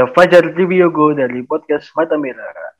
[0.00, 2.72] Saya Fajar Triviyogo dari podcast Mata Merah.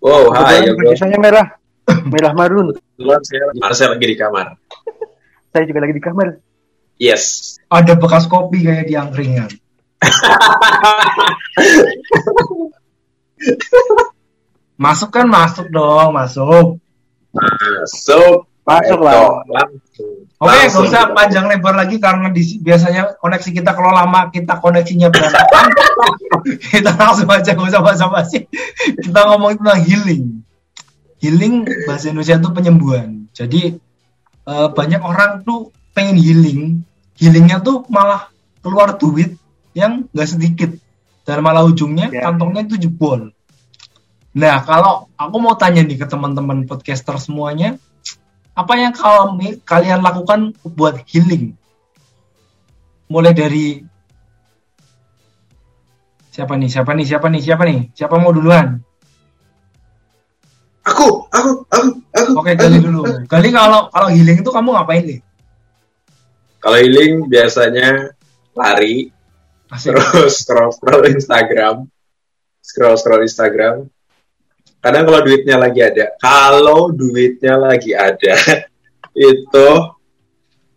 [0.00, 0.96] Wow, hai ya bro.
[0.96, 1.60] Saya merah.
[2.16, 2.72] Merah marun.
[2.96, 4.56] Kebetulan saya, saya lagi di kamar.
[5.52, 6.40] Saya juga lagi di kamar.
[6.96, 7.60] Yes.
[7.68, 9.52] Ada bekas kopi kayak di angkringan.
[14.80, 16.80] masuk kan masuk dong, masuk.
[17.36, 18.47] Masuk.
[18.68, 19.40] Masuk lah.
[20.38, 24.60] Oke, nggak Langsung usah panjang lebar lagi karena di, biasanya koneksi kita kalau lama kita
[24.60, 25.66] koneksinya berantakan.
[26.76, 28.46] kita langsung aja nggak usah basa-basi.
[29.02, 30.44] Kita ngomong tentang healing.
[31.18, 33.26] Healing bahasa Indonesia itu penyembuhan.
[33.34, 33.74] Jadi
[34.46, 36.86] eh, banyak orang tuh pengen healing,
[37.18, 38.30] healingnya tuh malah
[38.62, 39.34] keluar duit
[39.74, 40.70] yang nggak sedikit
[41.26, 42.30] dan malah ujungnya Ya.
[42.30, 43.34] kantongnya itu jebol.
[44.38, 47.74] Nah, kalau aku mau tanya nih ke teman-teman podcaster semuanya,
[48.58, 51.54] apa yang kalian kalian lakukan buat healing?
[53.06, 53.86] Mulai dari
[56.34, 56.66] siapa nih?
[56.66, 57.06] Siapa nih?
[57.06, 57.40] Siapa nih?
[57.40, 57.80] Siapa nih?
[57.94, 58.82] Siapa mau duluan?
[60.82, 62.30] Aku, aku, aku, aku.
[62.34, 63.00] Oke, aku, Gali dulu.
[63.06, 63.30] aku.
[63.30, 65.20] Gali kalau kalau healing itu kamu ngapain nih?
[66.58, 68.10] Kalau healing biasanya
[68.58, 69.14] lari,
[69.70, 69.94] Asik.
[69.94, 71.86] terus scroll scroll Instagram,
[72.58, 73.86] scroll scroll Instagram.
[74.78, 78.34] Kadang kalau duitnya lagi ada, kalau duitnya lagi ada,
[79.34, 79.68] itu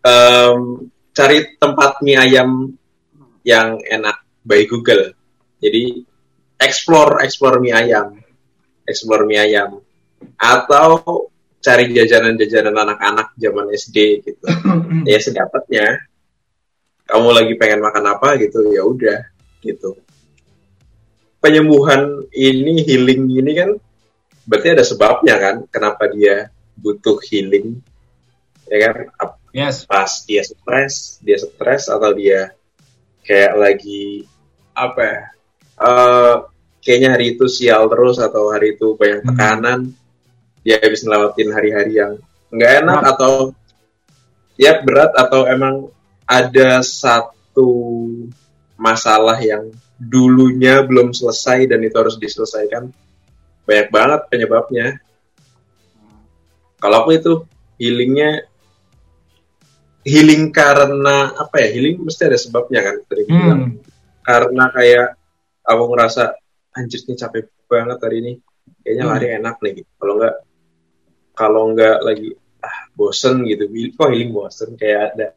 [0.02, 0.58] em,
[1.14, 2.50] cari tempat mie ayam
[3.46, 5.14] yang enak by Google.
[5.62, 6.02] Jadi
[6.58, 8.18] explore explore mie ayam,
[8.82, 9.78] explore mie ayam,
[10.34, 11.30] atau
[11.62, 14.46] cari jajanan-jajanan anak-anak zaman SD gitu.
[15.08, 15.98] Ya sedapatnya.
[17.06, 19.26] Kamu lagi pengen makan apa gitu ya udah
[19.62, 19.98] gitu.
[21.42, 23.70] Penyembuhan ini healing ini kan
[24.44, 27.78] berarti ada sebabnya kan kenapa dia butuh healing
[28.66, 28.92] ya kan
[29.52, 29.84] Yes.
[29.84, 32.56] pas dia stres dia stres atau dia
[33.20, 34.24] kayak lagi
[34.72, 35.20] apa ya
[35.76, 36.34] eh,
[36.80, 39.28] kayaknya hari itu sial terus atau hari itu banyak Hmm.
[39.36, 39.80] tekanan
[40.64, 42.12] dia habis ngelewatin hari-hari yang
[42.48, 43.12] nggak enak Berat.
[43.12, 43.32] atau
[44.56, 45.74] ya berat atau emang
[46.24, 47.68] ada satu
[48.78, 49.68] masalah yang
[50.00, 52.88] dulunya belum selesai dan itu harus diselesaikan
[53.62, 54.86] banyak banget penyebabnya.
[56.82, 57.32] Kalau aku itu
[57.78, 58.42] healingnya
[60.02, 61.68] healing karena apa ya?
[61.78, 63.62] Healing mesti ada sebabnya kan tadi aku bilang.
[63.62, 63.78] Hmm.
[64.22, 65.08] karena kayak
[65.66, 66.24] aku ngerasa
[66.78, 68.32] anjir nih capek banget hari ini.
[68.82, 69.12] Kayaknya Hmm.
[69.14, 69.72] lari enak nih.
[69.82, 69.90] Gitu.
[69.98, 70.36] kalau nggak
[71.32, 72.28] kalau nggak lagi
[72.62, 73.66] ah bosen gitu.
[73.98, 74.74] Kok healing bosen?
[74.78, 75.28] Kayak ada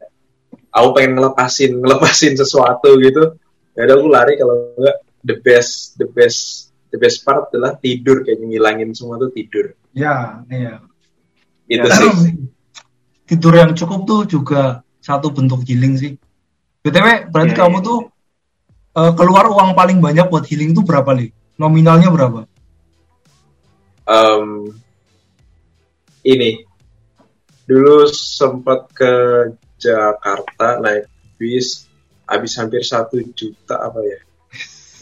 [0.70, 3.38] aku pengen ngelepasin ngelepasin sesuatu gitu.
[3.74, 8.24] Ya udah aku lari kalau nggak the best the best the best part adalah tidur
[8.24, 10.80] kayak ngilangin semua tuh tidur Ya, iya.
[11.68, 11.92] itu Ya.
[12.16, 12.34] sih
[13.26, 16.14] Tidur yang cukup tuh juga satu bentuk healing sih.
[16.86, 17.86] BTW, berarti Iya, kamu iya.
[17.90, 17.98] tuh
[18.96, 21.34] eh, keluar uang paling banyak buat healing tuh berapa, Li?
[21.58, 22.46] Nominalnya berapa?
[24.06, 24.70] Em,
[26.22, 26.62] ini
[27.66, 29.12] dulu sempat ke
[29.74, 31.90] Jakarta naik bis
[32.30, 34.20] habis hampir satu juta apa ya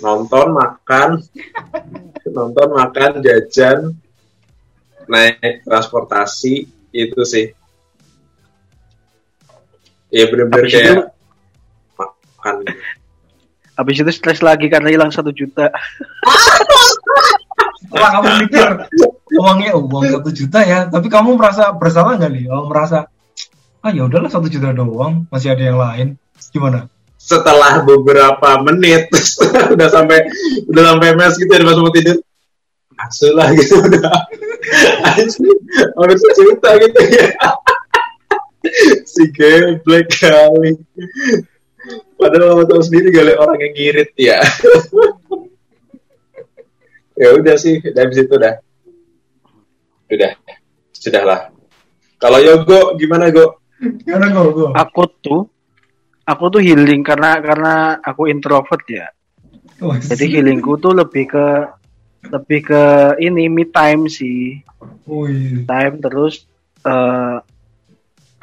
[0.02, 1.22] nonton makan
[2.30, 3.94] nonton makan jajan
[5.06, 7.52] naik transportasi itu sih
[10.10, 11.10] ya bener-bener kayak itu-
[11.98, 12.56] makan
[13.74, 15.66] Habis itu stres lagi karena hilang satu juta.
[17.82, 18.66] Setelah kamu mikir
[19.34, 22.44] uangnya oh, uang satu juta ya, tapi kamu merasa bersalah nggak nih?
[22.54, 23.10] Oh, merasa
[23.82, 26.14] ah ya udahlah satu juta doang, masih ada yang lain.
[26.54, 26.86] Gimana?
[27.24, 29.08] Setelah beberapa menit
[29.74, 30.28] udah sampai
[30.68, 32.20] udah sampai mes gitu ya mau tidur.
[32.94, 34.12] Langsung lah gitu udah.
[35.96, 37.26] Hampir sejuta gitu ya.
[39.08, 40.76] Si geblek kali.
[42.20, 44.38] Padahal kamu tahu sendiri kali orang yang ngirit ya.
[47.14, 48.58] Ya udah sih dari situ dah.
[50.10, 50.34] Udah
[50.90, 51.54] sudahlah.
[52.18, 53.62] Kalau Yogo gimana Go?
[53.78, 54.50] Gimana gue?
[54.50, 54.68] gue?
[54.74, 55.53] Aku tuh
[56.24, 59.08] aku tuh healing karena karena aku introvert ya.
[59.84, 61.46] Wah, Jadi healingku tuh lebih ke
[62.32, 62.82] lebih ke
[63.20, 64.64] ini me time sih.
[65.04, 65.68] Wih.
[65.68, 66.48] Time terus
[66.84, 67.36] eh,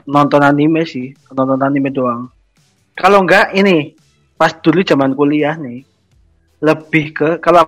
[0.06, 2.30] nonton anime sih, nonton anime doang.
[2.94, 3.98] Kalau enggak ini
[4.38, 5.86] pas dulu zaman kuliah nih
[6.62, 7.66] lebih ke kalau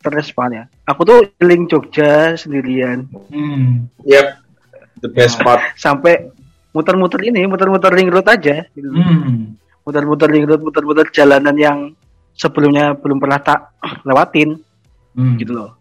[0.00, 0.64] terespan ya.
[0.88, 3.92] Aku tuh healing Jogja sendirian Hmm.
[4.08, 4.26] Yep,
[5.04, 5.60] the best part.
[5.76, 6.32] sampai
[6.70, 8.66] muter-muter ini, muter-muter ring road aja.
[8.70, 8.88] Gitu.
[8.90, 9.58] Hmm.
[9.82, 11.78] Muter-muter ring road, muter-muter jalanan yang
[12.32, 13.74] sebelumnya belum pernah tak
[14.08, 14.58] lewatin
[15.10, 15.34] Hmm.
[15.42, 15.74] gitu loh.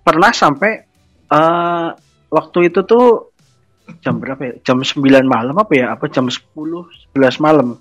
[0.00, 0.80] Pernah sampai
[1.28, 1.88] eh
[2.32, 3.36] waktu itu tuh
[4.00, 4.52] jam berapa ya?
[4.64, 4.96] Jam 9
[5.28, 5.92] malam apa ya?
[5.92, 6.40] Apa jam 10,
[7.12, 7.76] 11 malam.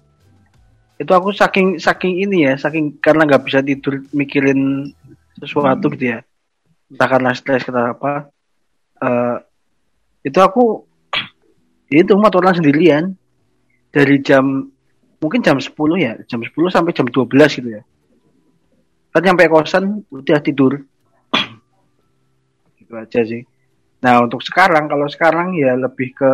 [1.00, 4.86] itu aku saking saking ini ya saking karena nggak bisa tidur mikirin
[5.34, 6.22] sesuatu gitu ya
[6.94, 8.30] entah karena stres karena apa
[9.02, 9.38] eh
[10.22, 10.86] itu aku
[11.92, 13.12] itu motoran sendirian.
[13.92, 14.72] Dari jam
[15.20, 15.68] mungkin jam 10
[16.00, 16.16] ya.
[16.24, 17.28] Jam 10 sampai jam 12
[17.60, 17.84] gitu ya.
[19.12, 20.80] Kan sampai kosan udah tidur.
[22.80, 23.44] Gitu aja sih.
[24.00, 26.32] Nah untuk sekarang kalau sekarang ya lebih ke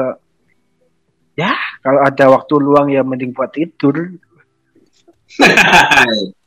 [1.35, 1.51] ya
[1.81, 4.13] kalau ada waktu luang ya mending buat tidur.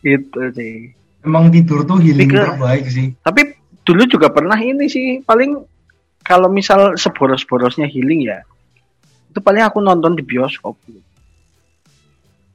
[0.00, 0.94] Gitu sih.
[1.20, 3.12] Emang tidur tuh healing ke- terbaik sih.
[3.20, 3.52] tapi
[3.84, 5.60] dulu juga pernah ini sih paling
[6.28, 8.44] kalau misal seboros-borosnya healing ya
[9.26, 10.76] itu paling aku nonton di bioskop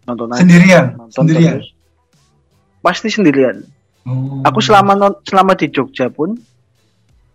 [0.04, 1.58] nonton aja, Sendirian, nonton sendirian.
[1.58, 1.70] terus.
[2.80, 3.58] pasti sendirian
[4.04, 4.44] Oh.
[4.44, 6.36] aku selama non- selama di Jogja pun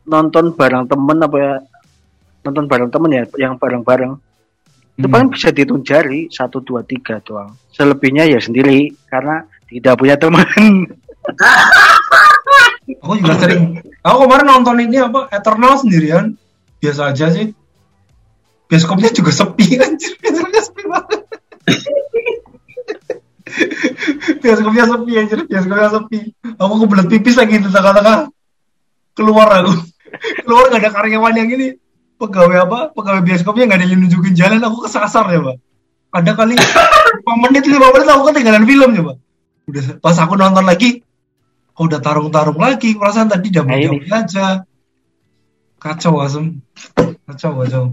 [0.04, 1.52] nonton bareng temen apa ya
[2.42, 4.12] nonton bareng temen ya yang bareng-bareng
[4.94, 5.10] itu Hmm.
[5.10, 10.44] paling bisa dihitung jari satu dua tiga doang selebihnya ya sendiri karena tidak punya teman
[13.04, 13.84] Aku juga sering.
[14.00, 16.32] Aku kemarin nonton ini apa Eternal sendirian.
[16.80, 17.52] Biasa aja sih.
[18.68, 20.12] Bioskopnya juga sepi anjir.
[20.20, 21.20] Bioskopnya sepi banget.
[24.40, 25.38] Bioskopnya sepi anjir.
[25.44, 26.18] Bioskopnya sepi.
[26.56, 28.32] Aku kebelet pipis lagi di tengah-tengah.
[29.12, 29.72] Keluar aku.
[30.46, 31.76] Keluar gak ada karyawan yang ini.
[32.18, 32.78] Pegawai apa?
[32.96, 34.64] Pegawai bioskopnya gak ada yang nunjukin jalan.
[34.64, 35.56] Aku kesasar ya, Pak.
[36.08, 39.16] Ada kali 5 menit, 5 menit aku ketinggalan film ya, Pak.
[39.68, 41.04] Udah pas aku nonton lagi,
[41.78, 42.98] kok udah tarung-tarung lagi?
[42.98, 44.46] Perasaan tadi jam Nah, jam aja.
[45.78, 46.58] Kacau asem
[47.22, 47.84] kacau kacau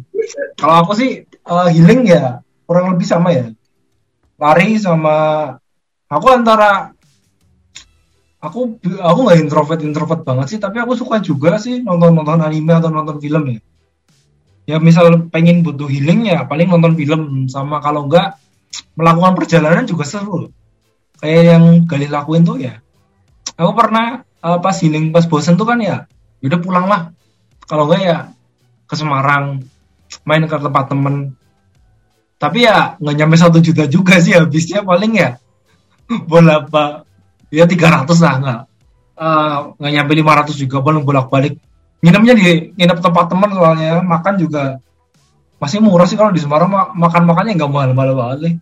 [0.58, 3.54] kalau aku sih eh, healing ya kurang lebih sama ya.
[4.42, 5.54] Lari sama
[6.10, 6.98] aku antara
[8.42, 12.74] aku aku nggak introvert introvert banget sih tapi aku suka juga sih nonton nonton anime
[12.74, 13.62] atau nonton film ya.
[14.66, 17.46] Ya misal pengen butuh healing ya paling nonton film.
[17.46, 18.42] Sama kalau enggak
[18.98, 20.50] melakukan perjalanan juga seru
[21.22, 22.82] kayak yang Galih lakuin tuh ya
[23.56, 26.06] aku pernah eh, pas healing pas bosen tuh kan ya
[26.44, 27.10] udah pulang lah.
[27.66, 28.18] Kalau enggak ya
[28.86, 29.66] ke Semarang
[30.28, 31.34] main ke tempat temen.
[32.38, 35.30] Tapi ya nggak nyampe satu juta juga sih habisnya paling ya.
[36.30, 37.08] Bola apa
[37.50, 38.62] ya 300 lah nggak
[39.16, 41.56] Eh, nggak nyampe 500 juga paling bolak balik
[42.04, 44.84] nginepnya di nginep tempat temen soalnya makan juga
[45.56, 48.60] masih murah sih kalau di Semarang ma- makan makannya nggak mahal mahal banget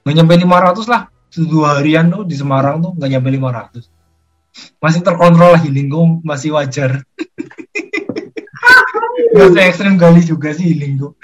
[0.00, 1.12] nggak nyampe 500 lah
[1.44, 3.99] dua harian tuh di Semarang tuh nggak nyampe 500
[4.82, 7.00] masih terkontrol lah healingku masih wajar.
[9.30, 11.14] Gak se ekstrim kali juga sih healingku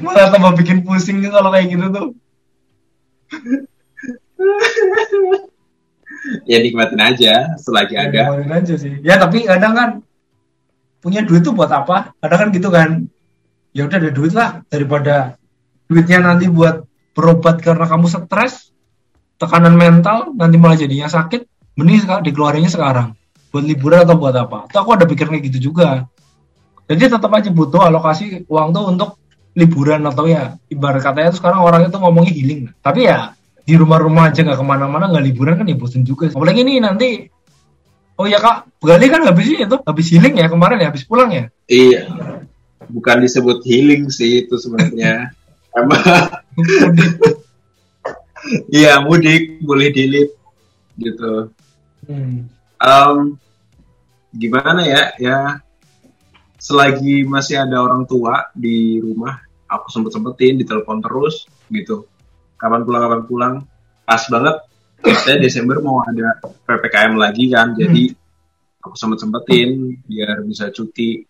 [0.00, 2.08] malah tambah bikin pusing kalau kayak gitu tuh.
[6.46, 8.34] Ya nikmatin aja selagi ada.
[8.34, 8.98] Ngomongin aja sih.
[9.02, 9.90] Ya tapi kadang kan
[10.98, 12.14] punya duit tuh buat apa?
[12.18, 13.06] Kadang kan gitu kan.
[13.70, 14.62] Ya udah ada duit lah.
[14.66, 15.38] Daripada
[15.86, 16.82] duitnya nanti buat
[17.14, 18.74] berobat karena kamu stres
[19.38, 23.08] tekanan mental nanti malah jadinya sakit mending sekarang dikeluarinnya sekarang.
[23.52, 24.66] Buat liburan atau buat apa?
[24.68, 26.08] Atau aku ada pikir kayak gitu juga.
[26.86, 29.10] Jadi tetap aja butuh alokasi uang tuh untuk
[29.56, 32.60] liburan atau ya ibarat katanya tuh sekarang orang itu ngomongnya healing.
[32.80, 36.62] Tapi ya di rumah-rumah aja nggak ke mana-mana nggak liburan kan ya bosen juga apalagi
[36.62, 37.26] ini nanti
[38.14, 41.50] oh ya kak Gali kan habis itu habis healing ya kemarin ya habis pulang ya?
[41.66, 42.06] Iya.
[42.86, 45.34] Bukan disebut healing sih itu sebenarnya.
[45.74, 46.06] Emang.
[48.70, 50.30] Iya mudik boleh dilit
[50.94, 51.50] gitu
[52.06, 52.46] Hmm.
[52.76, 53.18] Em,
[54.30, 55.38] gimana ya ya
[56.56, 62.06] selagi masih ada orang tua di rumah aku sempet sempetin ditelepon terus gitu.
[62.56, 63.54] Kapan pulang kapan pulang
[64.06, 64.56] pas banget.
[64.96, 68.10] Katanya Desember mau ada ppkm lagi kan jadi
[68.80, 71.26] aku sempet sempetin biar bisa cuti.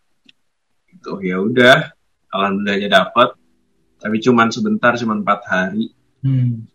[0.93, 1.93] Gitu ya udah
[2.31, 3.35] alhamdulillahnya dapat
[3.97, 5.87] tapi cuman sebentar cuman empat hari.
[6.25, 6.67] Hmm.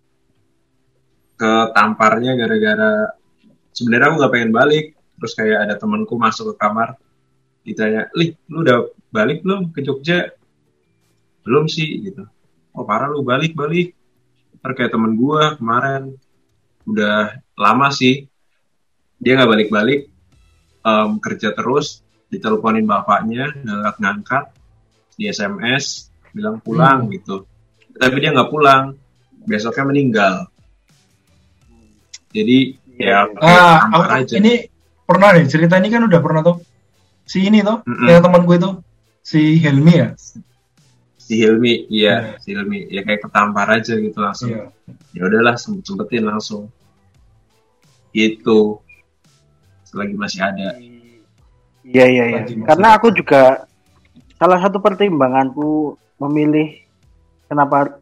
[1.35, 3.09] ke tamparnya gara-gara
[3.75, 4.85] sebenarnya aku nggak pengen balik.
[5.21, 6.97] Terus kayak ada temanku masuk ke kamar
[7.61, 10.33] ditanya lih lu udah balik belum ke Jogja?
[11.45, 12.25] Belum sih gitu.
[12.73, 13.93] Oh parah lu balik balik.
[14.61, 16.13] Kayak temen gua kemarin
[16.85, 18.25] udah lama sih
[19.21, 20.09] dia nggak balik-balik
[20.81, 22.01] em, kerja terus
[22.33, 24.45] diteleponin bapaknya nggak ngangkat
[25.13, 27.45] di SMS bilang pulang gitu.
[27.93, 28.97] Tapi dia nggak pulang
[29.45, 30.35] besoknya meninggal.
[32.31, 34.33] Jadi ya kayak Ah, aku- aja.
[34.37, 34.53] ini
[35.03, 36.57] pernah nih cerita ini kan udah pernah tuh.
[37.23, 38.07] Si ini tuh, Mm-mm.
[38.07, 38.73] yang teman gue tuh,
[39.21, 40.09] si Helmi ya.
[41.21, 44.67] si Hilmi iya si Hilmi ya kayak ketampar aja gitu langsung Iya.
[45.15, 46.67] ya udahlah sempet sempetin langsung
[48.11, 48.83] gitu
[49.83, 50.75] selagi masih ada
[51.81, 52.41] Iya iya iya.
[52.61, 53.65] Karena aku juga
[54.35, 56.77] salah satu pertimbanganku memilih
[57.47, 57.97] kenapa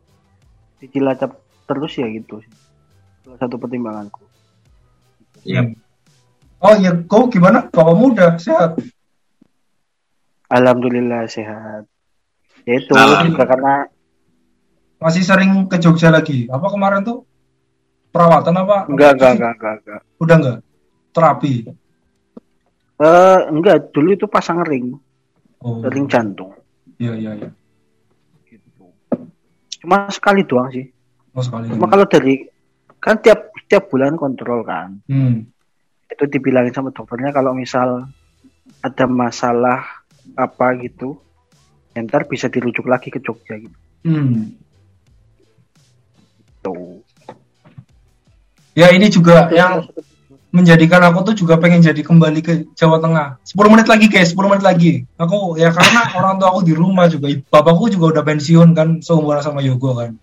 [0.75, 1.31] di Cilacap
[1.63, 2.43] terus ya gitu.
[3.23, 4.19] Salah satu pertimbanganku.
[5.45, 5.61] Iya.
[6.59, 7.67] Oh iya, kau gimana?
[7.71, 8.75] Kamu udah sehat?
[10.49, 11.85] Alhamdulillah sehat.
[12.65, 13.25] Ya itu Alhamdulillah.
[13.31, 13.75] juga karena
[14.99, 16.43] Masih sering ke Jogja lagi?
[16.51, 17.23] Apa kemarin tuh?
[18.11, 18.83] Perawatan apa?
[18.91, 20.01] enggak enggak enggak enggak enggak.
[20.19, 20.57] Udah enggak?
[21.15, 21.53] Terapi?
[22.99, 24.91] Eh enggak, dulu itu pasang ring,
[25.63, 26.51] Oh, ring jantung
[26.99, 27.49] iya iya iya.
[28.43, 28.91] gitu.
[29.79, 30.83] Cuma sekali doang sih.
[31.31, 31.71] Oh sekali.
[31.71, 32.43] Cuma kalau dari
[32.99, 34.99] kan tiap tiap bulan kontrol kan.
[35.05, 35.45] Hmm.
[36.09, 38.09] Itu dibilangin sama dokternya kalau misal
[38.81, 41.21] ada masalah apa gitu,
[41.93, 43.77] ya ntar bisa dirujuk lagi ke Jogja gitu.
[44.03, 44.57] Hmm.
[46.65, 47.05] Tuh.
[48.73, 49.85] Ya ini juga yang
[50.49, 53.37] menjadikan aku tuh juga pengen jadi kembali ke Jawa Tengah.
[53.45, 54.91] 10 menit lagi guys, 10 menit lagi.
[55.21, 57.29] Aku ya karena orang tua aku di rumah juga.
[57.53, 60.17] Bapakku juga udah pensiun kan seumuran sama Yogo kan.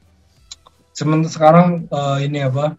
[0.97, 2.75] Sementara sekarang eh, ini apa?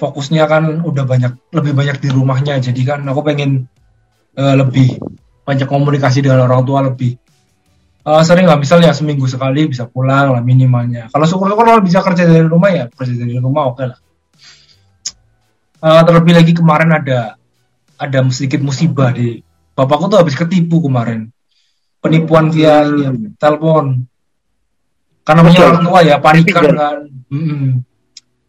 [0.00, 2.56] Fokusnya kan udah banyak lebih banyak di rumahnya.
[2.56, 3.68] Jadi kan aku pengen
[4.32, 4.96] eh, lebih
[5.44, 7.20] banyak komunikasi dengan orang tua lebih.
[8.00, 11.12] Eh, sering lah misalnya seminggu sekali bisa pulang lah minimalnya.
[11.12, 13.98] Kalau syukur-syukur kalau bisa kerja dari rumah ya kerja dari rumah oke lah.
[15.80, 17.36] Eh, terlebih lagi kemarin ada
[18.00, 19.44] ada sedikit musibah di
[19.76, 21.28] bapakku tuh habis ketipu kemarin
[22.00, 24.08] penipuan via ini ya, telepon
[25.24, 26.76] karena punya orang tua ya panik kan Pinjam.
[26.80, 26.98] kan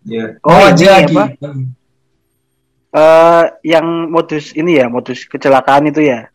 [0.01, 0.11] Mm-mm.
[0.11, 0.25] Iya.
[0.41, 1.23] Oh, ini aja apa?
[2.91, 6.27] Eh yang modus ini ya, modus kecelakaan itu ya.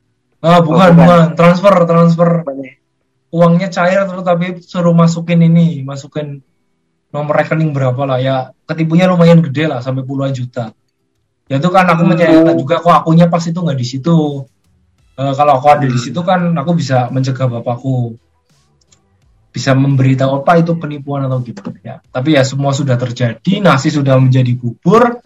[0.45, 0.97] ah bukan Oh, bukan.
[1.01, 2.31] bukan transfer transfer
[3.33, 6.39] uangnya cair terus tapi suruh masukin ini masukin
[7.11, 8.37] nomor rekening berapa lah ya
[8.69, 10.71] ketipunya lumayan gede lah sampai puluhan juta
[11.51, 14.47] ya itu kan aku menyayangkan juga kok akunya pas itu nggak di situ
[15.17, 18.21] Eh, kalau aku ada di situ kan aku bisa mencegah bapakku
[19.57, 22.05] bisa memberitahu apa itu penipuan atau gimana ya.
[22.13, 25.25] Tapi ya semua sudah terjadi nasi sudah menjadi bubur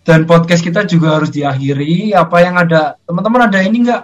[0.00, 2.16] dan podcast kita juga harus diakhiri.
[2.16, 4.02] Apa yang ada teman-teman ada ini nggak?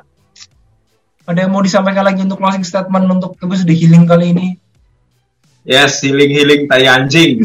[1.25, 4.49] Ada yang mau disampaikan lagi untuk closing statement untuk episode healing kali ini?
[5.65, 7.41] Yes, healing-healing tai anjing.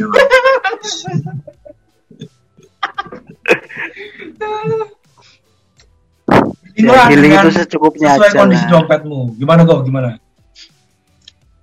[6.75, 8.71] Ya, healing itu secukupnya sesuai aja kondisi lah.
[8.83, 9.39] dompetmu.
[9.39, 9.81] Gimana kok?
[9.87, 10.19] Gimana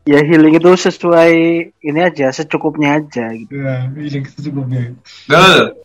[0.09, 1.33] Ya healing itu sesuai
[1.85, 3.53] ini aja, secukupnya aja gitu.
[3.53, 4.97] ya healing secukupnya
[5.29, 5.77] Gel.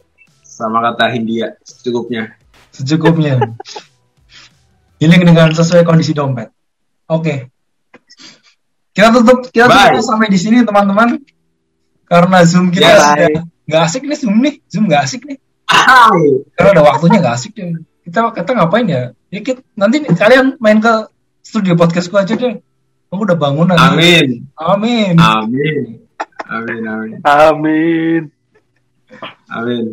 [0.48, 2.32] Sama kata Hindia, secukupnya.
[2.72, 3.36] secukupnya
[4.98, 6.50] healing dengan sesuai kondisi dompet
[7.06, 7.52] oke
[8.96, 9.94] kita tutup kita Bye.
[9.94, 11.20] tutup sampai di sini teman-teman
[12.08, 13.04] karena zoom kita Yes.
[13.04, 13.30] sudah
[13.68, 15.38] nggak asik nih zoom nih zoom nggak asik nih
[15.68, 16.48] Hai.
[16.56, 17.74] karena ada waktunya nggak asik deh.
[18.04, 19.04] Kita kita ngapain ya?
[19.32, 21.08] Ya kita, nanti nih, kalian main ke
[21.40, 22.60] studio podcastku aja deh.
[23.14, 23.70] Aku udah bangun.
[23.78, 24.50] Amin.
[24.58, 25.14] Amin.
[25.22, 26.02] Amin.
[26.50, 27.18] Amin, amin.
[27.22, 28.22] Amin.
[29.54, 29.86] Amin.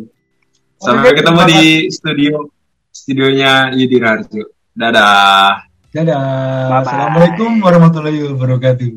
[0.81, 1.61] Oke, Sampai ketemu terima di
[1.93, 2.49] studio
[2.89, 4.49] studionya Yudi Harjo.
[4.73, 5.69] Dadah.
[5.93, 6.25] Dadah.
[6.65, 6.81] Bye-bye.
[6.81, 8.89] Assalamualaikum warahmatullahi wabarakatuh.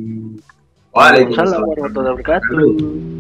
[0.97, 1.61] Waalaikumsalam.
[1.61, 3.14] Warahmatullahi wabarakatuh.